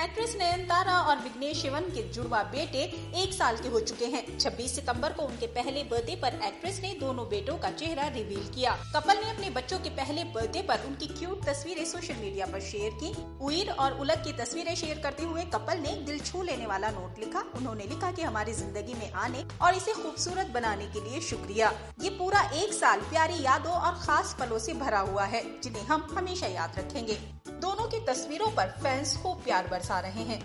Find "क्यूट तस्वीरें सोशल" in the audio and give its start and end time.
11.06-12.14